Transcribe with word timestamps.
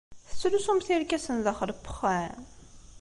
Tettlusumt 0.27 0.87
irkasen 0.95 1.37
daxel 1.45 1.71
n 1.71 1.73
uxxam? 1.91 2.43